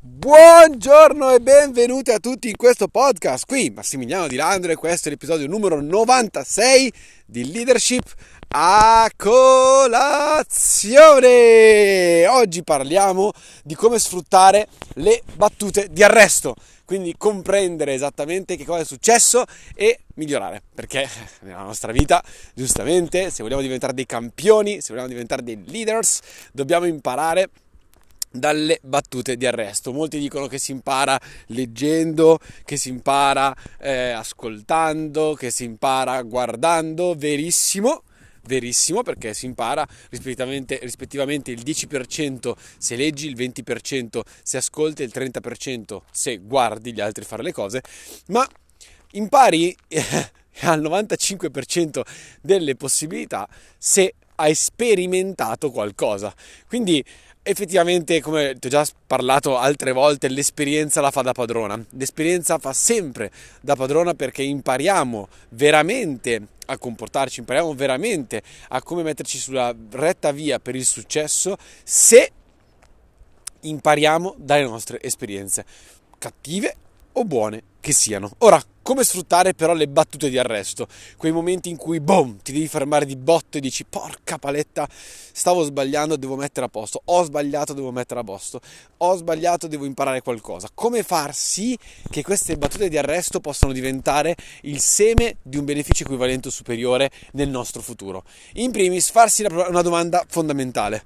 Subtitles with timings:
[0.00, 3.44] Buongiorno e benvenuti a tutti in questo podcast.
[3.44, 6.92] Qui Massimiliano Di Landro e questo è l'episodio numero 96
[7.26, 8.04] di Leadership
[8.46, 10.28] a colazione.
[12.28, 13.32] Oggi parliamo
[13.64, 16.54] di come sfruttare le battute di arresto,
[16.84, 19.42] quindi comprendere esattamente che cosa è successo
[19.74, 21.08] e migliorare, perché
[21.42, 22.22] nella nostra vita,
[22.54, 26.20] giustamente, se vogliamo diventare dei campioni, se vogliamo diventare dei leaders,
[26.52, 27.50] dobbiamo imparare
[28.38, 29.92] dalle battute di arresto.
[29.92, 37.14] Molti dicono che si impara leggendo, che si impara eh, ascoltando, che si impara guardando,
[37.16, 38.02] verissimo.
[38.46, 45.12] Verissimo perché si impara rispettivamente, rispettivamente il 10% se leggi, il 20% se ascolti, il
[45.14, 47.82] 30% se guardi gli altri fare le cose,
[48.28, 48.46] ma
[49.12, 50.02] impari eh,
[50.60, 52.00] al 95%
[52.40, 53.46] delle possibilità
[53.76, 56.34] se hai sperimentato qualcosa.
[56.66, 57.04] Quindi
[57.42, 61.82] effettivamente, come ti ho già parlato altre volte, l'esperienza la fa da padrona.
[61.90, 63.30] L'esperienza fa sempre
[63.60, 70.58] da padrona perché impariamo veramente a comportarci, impariamo veramente a come metterci sulla retta via
[70.58, 72.32] per il successo se
[73.60, 75.64] impariamo dalle nostre esperienze,
[76.18, 76.76] cattive
[77.12, 78.30] o buone che siano.
[78.38, 80.88] Ora, come sfruttare però le battute di arresto?
[81.18, 85.62] Quei momenti in cui, boom, ti devi fermare di botto e dici, porca paletta, stavo
[85.62, 88.62] sbagliando, devo mettere a posto, ho sbagliato, devo mettere a posto,
[88.96, 90.70] ho sbagliato, devo imparare qualcosa.
[90.72, 91.76] Come far sì
[92.08, 97.10] che queste battute di arresto possano diventare il seme di un beneficio equivalente o superiore
[97.32, 98.24] nel nostro futuro?
[98.54, 101.02] In primis, farsi una domanda fondamentale.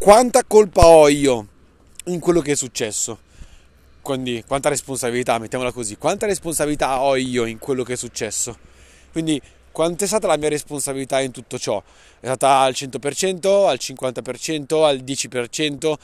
[0.00, 1.46] Quanta colpa ho io
[2.06, 3.24] in quello che è successo?
[4.06, 8.56] Quindi quanta responsabilità, mettiamola così, quanta responsabilità ho io in quello che è successo?
[9.10, 11.82] Quindi quanta è stata la mia responsabilità in tutto ciò?
[12.20, 15.94] È stata al 100%, al 50%, al 10%?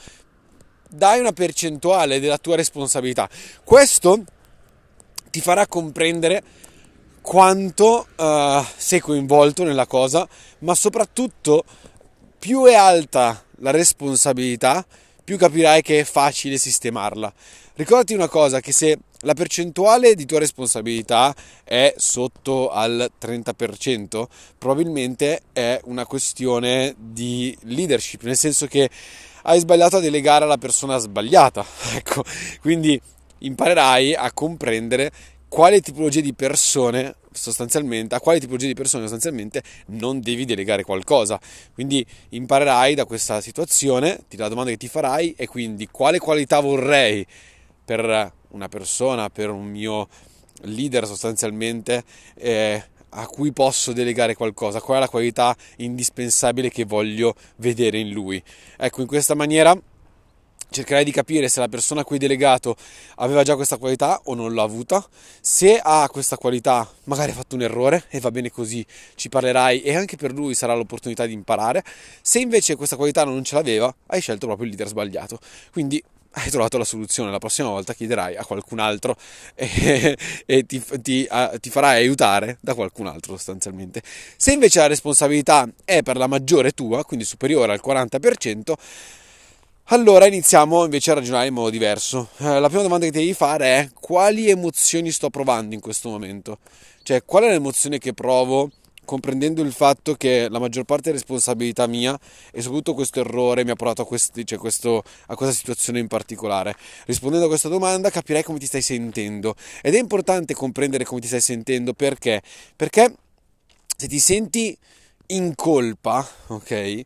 [0.89, 3.29] Dai una percentuale della tua responsabilità.
[3.63, 4.25] Questo
[5.29, 6.43] ti farà comprendere
[7.21, 10.27] quanto uh, sei coinvolto nella cosa,
[10.59, 11.63] ma soprattutto
[12.37, 14.85] più è alta la responsabilità,
[15.23, 17.33] più capirai che è facile sistemarla.
[17.75, 24.25] Ricordati una cosa, che se la percentuale di tua responsabilità è sotto al 30%,
[24.59, 28.87] probabilmente è una questione di leadership, nel senso che
[29.45, 31.65] hai sbagliato a delegare alla persona sbagliata.
[31.95, 32.23] Ecco,
[32.61, 33.01] quindi
[33.39, 35.11] imparerai a comprendere
[35.47, 41.39] quale tipologia di persone sostanzialmente, a quale tipologia di persone sostanzialmente non devi delegare qualcosa.
[41.73, 47.25] Quindi imparerai da questa situazione, la domanda che ti farai è quindi quale qualità vorrei
[47.83, 50.07] per una persona, per un mio
[50.61, 52.03] leader sostanzialmente,
[52.35, 52.83] eh,
[53.15, 58.41] a cui posso delegare qualcosa, qual è la qualità indispensabile che voglio vedere in lui.
[58.77, 59.77] Ecco, in questa maniera
[60.73, 62.75] cercherai di capire se la persona a cui hai delegato
[63.17, 65.05] aveva già questa qualità o non l'ha avuta.
[65.39, 68.85] Se ha questa qualità, magari ha fatto un errore e va bene così,
[69.15, 71.83] ci parlerai e anche per lui sarà l'opportunità di imparare.
[72.21, 75.39] Se invece questa qualità non ce l'aveva, hai scelto proprio il leader sbagliato.
[75.71, 76.03] Quindi
[76.35, 79.15] hai trovato la soluzione, la prossima volta chiederai a qualcun altro
[79.53, 84.01] e, e ti, ti, a, ti, farai aiutare da qualcun altro sostanzialmente.
[84.37, 88.73] Se invece la responsabilità è per la maggiore tua, quindi superiore al 40%,
[89.87, 92.29] allora iniziamo invece a ragionare in modo diverso.
[92.37, 96.59] Eh, la prima domanda che devi fare è quali emozioni sto provando in questo momento?
[97.03, 98.71] Cioè qual è l'emozione che provo
[99.05, 102.17] comprendendo il fatto che la maggior parte è responsabilità mia
[102.51, 106.07] e soprattutto questo errore mi ha portato a, questi, cioè questo, a questa situazione in
[106.07, 106.75] particolare.
[107.05, 111.27] Rispondendo a questa domanda capirai come ti stai sentendo ed è importante comprendere come ti
[111.27, 112.41] stai sentendo perché?
[112.75, 113.15] Perché
[113.95, 114.77] se ti senti
[115.27, 117.01] in colpa, ok?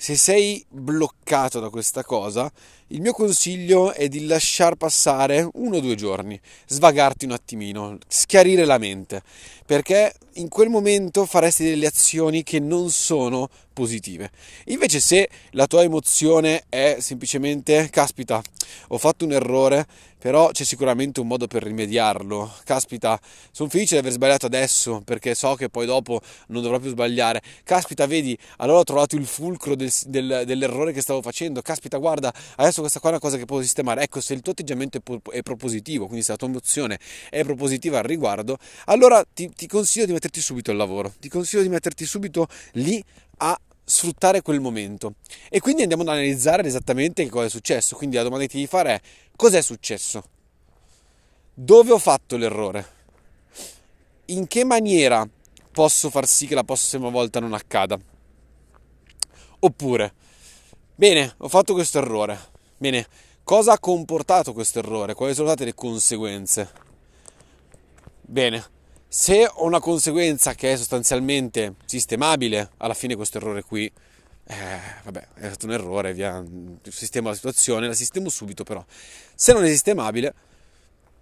[0.00, 2.48] Se sei bloccato da questa cosa,
[2.90, 8.64] il mio consiglio è di lasciar passare uno o due giorni, svagarti un attimino, schiarire
[8.64, 9.22] la mente,
[9.66, 14.30] perché in quel momento faresti delle azioni che non sono positive.
[14.66, 18.42] Invece se la tua emozione è semplicemente, caspita,
[18.88, 19.86] ho fatto un errore,
[20.18, 22.52] però c'è sicuramente un modo per rimediarlo.
[22.64, 23.18] Caspita,
[23.52, 27.40] sono felice di aver sbagliato adesso perché so che poi dopo non dovrò più sbagliare.
[27.62, 31.62] Caspita, vedi, allora ho trovato il fulcro del, del, dell'errore che stavo facendo.
[31.62, 34.02] Caspita, guarda, adesso questa qua è una cosa che posso sistemare.
[34.02, 35.00] Ecco, se il tuo atteggiamento
[35.30, 36.98] è, propositivo, quindi se la tua emozione
[37.30, 41.12] è propositiva al riguardo, allora ti, ti consiglio di metterti subito al lavoro.
[41.20, 43.02] Ti consiglio di metterti subito lì
[43.38, 43.58] a
[43.88, 45.14] sfruttare quel momento.
[45.48, 47.96] E quindi andiamo ad analizzare esattamente che cosa è successo.
[47.96, 49.00] Quindi la domanda che ti devi fare è
[49.34, 50.22] cos'è successo?
[51.54, 52.96] Dove ho fatto l'errore?
[54.26, 55.26] In che maniera
[55.72, 57.98] posso far sì che la prossima volta non accada?
[59.60, 60.12] Oppure,
[60.94, 62.56] bene, ho fatto questo errore.
[62.76, 63.06] Bene,
[63.48, 65.14] Cosa ha comportato questo errore?
[65.14, 66.70] Quali sono state le conseguenze?
[68.20, 68.62] Bene,
[69.08, 73.90] se ho una conseguenza che è sostanzialmente sistemabile, alla fine questo errore qui,
[74.50, 74.54] eh,
[75.04, 76.44] vabbè, è stato un errore, via,
[76.88, 78.84] sistemo la situazione, la sistemo subito però.
[79.34, 80.34] Se non è sistemabile,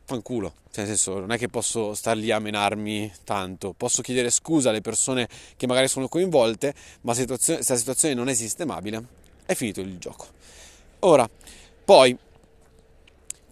[0.05, 4.31] fanculo, cioè nel senso non è che posso star lì a menarmi tanto, posso chiedere
[4.31, 9.05] scusa alle persone che magari sono coinvolte, ma se la situazione non è sistemabile,
[9.45, 10.27] è finito il gioco.
[11.01, 11.29] Ora,
[11.85, 12.17] poi,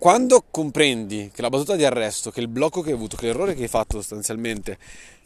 [0.04, 3.54] quando comprendi che la battuta di arresto, che il blocco che hai avuto, che l'errore
[3.54, 4.76] che hai fatto sostanzialmente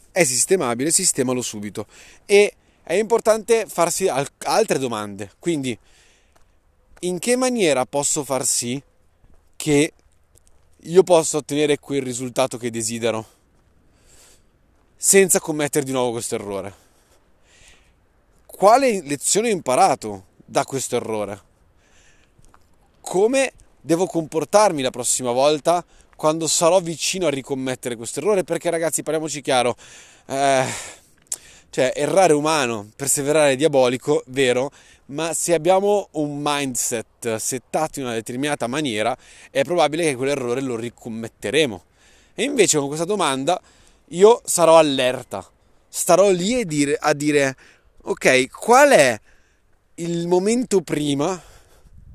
[0.09, 1.85] è sistemabile, sistemalo subito.
[2.25, 5.33] E è importante farsi altre domande.
[5.37, 5.77] Quindi,
[6.99, 8.81] in che maniera posso far sì
[9.57, 9.93] che
[10.77, 13.25] io possa ottenere quel risultato che desidero
[14.95, 16.73] senza commettere di nuovo questo errore?
[18.45, 21.41] Quale lezione ho imparato da questo errore?
[23.01, 25.83] Come devo comportarmi la prossima volta
[26.15, 28.43] quando sarò vicino a ricommettere questo errore?
[28.43, 29.75] Perché ragazzi, parliamoci chiaro,
[30.27, 30.65] eh,
[31.69, 34.71] cioè errare umano, perseverare diabolico, vero,
[35.07, 39.17] ma se abbiamo un mindset settato in una determinata maniera,
[39.49, 41.83] è probabile che quell'errore lo ricommetteremo.
[42.35, 43.59] E invece con questa domanda
[44.09, 45.45] io sarò allerta,
[45.87, 47.55] starò lì a dire, a dire
[48.01, 49.19] ok, qual è
[49.95, 51.41] il momento prima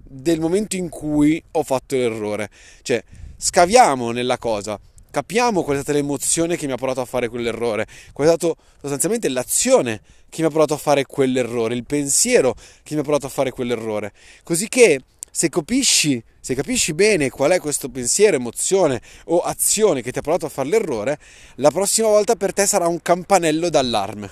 [0.04, 2.50] del momento in cui ho fatto l'errore?
[2.82, 3.02] Cioè,
[3.36, 4.78] scaviamo nella cosa,
[5.10, 8.54] capiamo qual è stata l'emozione che mi ha portato a fare quell'errore, qual è stata
[8.80, 13.26] sostanzialmente l'azione che mi ha portato a fare quell'errore, il pensiero che mi ha portato
[13.26, 14.12] a fare quell'errore.
[14.42, 20.12] Così che se capisci, se capisci bene qual è questo pensiero, emozione o azione che
[20.12, 21.18] ti ha portato a fare l'errore,
[21.56, 24.30] la prossima volta per te sarà un campanello d'allarme.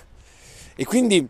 [0.77, 1.27] E quindi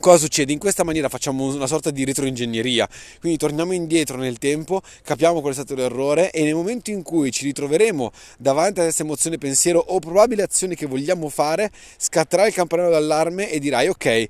[0.00, 0.50] Cosa succede?
[0.50, 2.88] In questa maniera facciamo una sorta di retroingegneria,
[3.20, 7.30] quindi torniamo indietro nel tempo, capiamo qual è stato l'errore e nel momento in cui
[7.30, 12.54] ci ritroveremo davanti a questa emozione, pensiero o probabile azione che vogliamo fare, scatterà il
[12.54, 14.28] campanello d'allarme e dirai ok,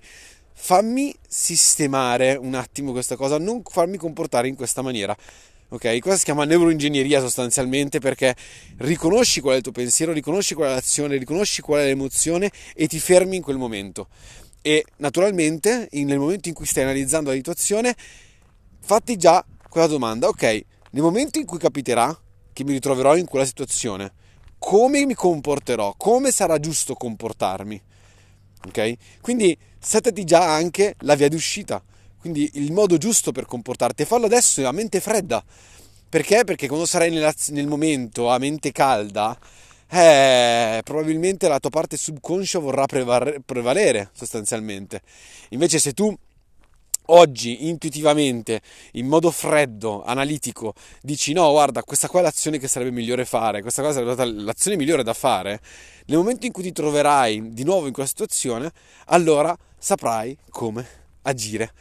[0.55, 5.17] fammi sistemare un attimo questa cosa, non farmi comportare in questa maniera.
[5.72, 8.34] Ok, cosa si chiama neuroingegneria sostanzialmente perché
[8.78, 12.88] riconosci qual è il tuo pensiero, riconosci qual è l'azione, riconosci qual è l'emozione e
[12.88, 14.08] ti fermi in quel momento
[14.62, 17.95] e naturalmente nel momento in cui stai analizzando la situazione
[18.81, 20.29] fatti già quella domanda.
[20.29, 22.17] Ok nel momento in cui capiterà
[22.53, 24.12] che mi ritroverò in quella situazione
[24.59, 25.95] come mi comporterò?
[25.97, 27.81] Come sarà giusto comportarmi?
[28.67, 28.95] Ok?
[29.21, 31.83] Quindi settati già anche la via d'uscita.
[32.19, 35.43] Quindi il modo giusto per comportarti farlo adesso a mente fredda.
[36.09, 36.45] Perché?
[36.45, 39.39] Perché quando sarai nel momento a mente calda
[39.91, 45.03] eh, probabilmente la tua parte subconscia vorrà prevalere sostanzialmente.
[45.51, 46.17] Invece se tu
[47.07, 48.61] oggi intuitivamente,
[48.93, 53.63] in modo freddo, analitico, dici no, guarda, questa qua è l'azione che sarebbe migliore fare,
[53.63, 55.61] questa qua sarebbe l'azione migliore da fare,
[56.07, 58.71] nel momento in cui ti troverai di nuovo in quella situazione,
[59.07, 60.87] allora saprai come
[61.23, 61.73] agire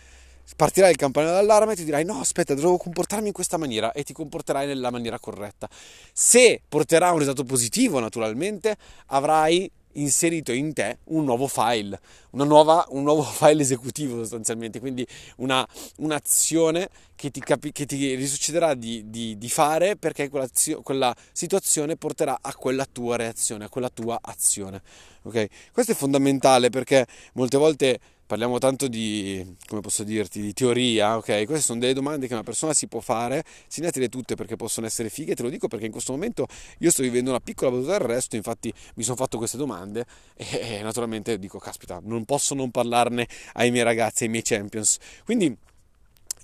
[0.55, 4.03] partirà il campanello d'allarme e ti dirai no aspetta devo comportarmi in questa maniera e
[4.03, 5.69] ti comporterai nella maniera corretta.
[6.13, 11.99] Se porterà un risultato positivo naturalmente avrai inserito in te un nuovo file
[12.31, 14.79] nuova, un nuovo file esecutivo sostanzialmente.
[14.79, 15.05] Quindi
[15.37, 15.67] una,
[15.97, 20.47] un'azione che ti, capi, che ti risuccederà di, di, di fare perché quella,
[20.83, 24.81] quella situazione porterà a quella tua reazione a quella tua azione.
[25.23, 25.47] Ok?
[25.71, 31.45] Questo è fondamentale perché molte volte parliamo tanto di, come posso dirti, di teoria, ok?
[31.45, 35.09] Queste sono delle domande che una persona si può fare, segnatele tutte perché possono essere
[35.09, 36.45] fighe, te lo dico perché in questo momento
[36.77, 40.05] io sto vivendo una piccola battuta d'arresto, infatti mi sono fatto queste domande
[40.35, 44.99] e, naturalmente dico, caspita, non posso non parlarne ai miei ragazzi, ai miei champions.
[45.25, 45.57] Quindi,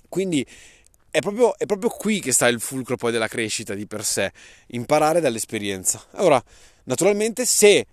[0.08, 0.44] quindi
[1.08, 4.32] è proprio, è proprio qui che sta il fulcro poi della crescita di per sé,
[4.70, 6.04] imparare dall'esperienza.
[6.14, 6.42] Ora,
[6.82, 7.86] naturalmente se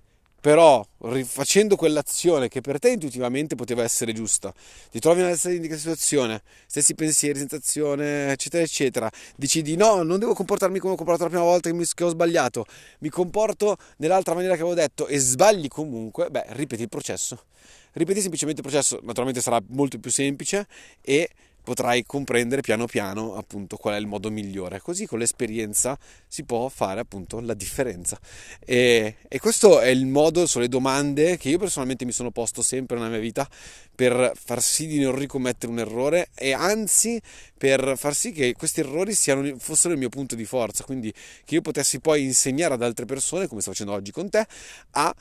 [0.43, 4.53] però rifacendo quell'azione che per te intuitivamente poteva essere giusta,
[4.91, 10.79] ti trovi nella stessa situazione, stessi pensieri, sensazione, eccetera, eccetera, decidi no, non devo comportarmi
[10.79, 12.65] come ho comportato la prima volta che, mi, che ho sbagliato,
[12.99, 17.45] mi comporto nell'altra maniera che avevo detto e sbagli comunque, beh, ripeti il processo.
[17.93, 20.67] Ripeti semplicemente il processo, naturalmente sarà molto più semplice
[20.99, 21.29] e
[21.63, 24.79] potrai comprendere piano piano appunto qual è il modo migliore.
[24.79, 28.19] Così con l'esperienza si può fare appunto la differenza.
[28.59, 32.61] E, e, questo è il modo, sono le domande che io personalmente mi sono posto
[32.61, 33.47] sempre nella mia vita
[33.95, 37.21] per far sì di non ricommettere un errore e anzi
[37.57, 41.13] per far sì che questi errori siano, fossero il mio punto di forza, quindi
[41.45, 44.45] che io potessi poi insegnare ad altre persone, come sto facendo oggi con te,
[44.91, 45.15] a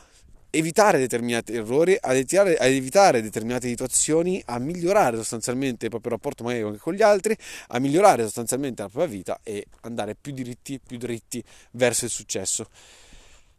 [0.54, 6.44] evitare determinati errori, ad evitare, ad evitare, determinate situazioni, a migliorare sostanzialmente il proprio rapporto
[6.44, 7.34] magari anche con gli altri,
[7.68, 11.42] a migliorare sostanzialmente la propria vita e andare più diritti, più dritti
[11.72, 12.68] verso il successo.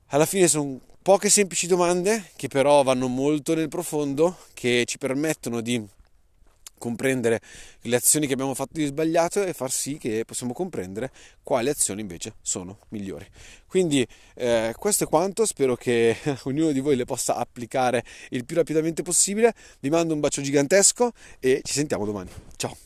[0.07, 5.61] Alla fine sono poche semplici domande che però vanno molto nel profondo, che ci permettono
[5.61, 5.83] di
[6.83, 7.39] comprendere
[7.83, 11.11] le azioni che abbiamo fatto di sbagliato e far sì che possiamo comprendere
[11.41, 13.25] quali azioni invece sono migliori.
[13.65, 18.57] Quindi eh, questo è quanto, spero che ognuno di voi le possa applicare il più
[18.57, 19.53] rapidamente possibile.
[19.79, 22.29] Vi mando un bacio gigantesco e ci sentiamo domani.
[22.57, 22.82] Ciao!